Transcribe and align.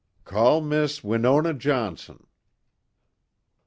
"Call 0.23 0.61
Miss 0.61 1.03
Winona 1.03 1.53
Johnson." 1.53 2.25